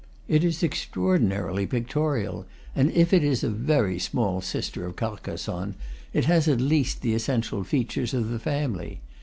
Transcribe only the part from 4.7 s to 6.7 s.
of Carcassonne, it has at